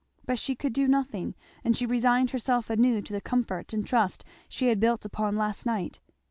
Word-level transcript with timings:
But 0.25 0.39
she 0.39 0.55
could 0.55 0.73
do 0.73 0.87
nothing, 0.87 1.35
and 1.63 1.77
she 1.77 1.85
resigned 1.85 2.31
herself 2.31 2.71
anew 2.71 3.03
to 3.03 3.13
the 3.13 3.21
comfort 3.21 3.71
and 3.71 3.85
trust 3.85 4.23
she 4.49 4.65
had 4.65 4.79
built 4.79 5.05
upon 5.05 5.35
last 5.37 5.63
night. 5.63 5.99